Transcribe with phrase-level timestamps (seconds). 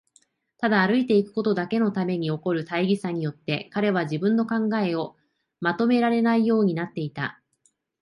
[0.57, 5.15] ただ歩いていくことだけのために起こる大儀さによって、彼は自分の考えを
[5.59, 7.39] まとめられないようになっていた。